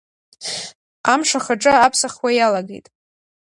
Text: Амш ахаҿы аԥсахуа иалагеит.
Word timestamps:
Амш 1.13 1.29
ахаҿы 1.39 1.71
аԥсахуа 1.85 2.31
иалагеит. 2.35 2.85